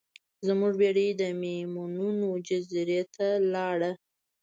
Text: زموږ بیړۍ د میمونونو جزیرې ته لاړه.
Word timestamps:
زموږ 0.47 0.73
بیړۍ 0.81 1.07
د 1.21 1.23
میمونونو 1.41 2.29
جزیرې 2.47 3.01
ته 3.15 3.27
لاړه. 3.53 3.91